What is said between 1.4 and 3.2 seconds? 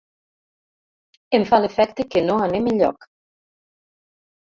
fa l'efecte que no anem enlloc.